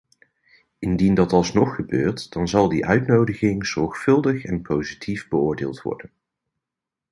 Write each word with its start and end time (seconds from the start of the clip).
Indien 0.79 1.13
dat 1.13 1.31
alsnog 1.33 1.75
gebeurt, 1.75 2.31
dan 2.31 2.47
zal 2.47 2.69
die 2.69 2.85
uitnodiging 2.85 3.65
zorgvuldig 3.67 4.43
en 4.45 4.61
positief 4.61 5.27
beoordeeld 5.27 5.81
worden. 5.81 6.09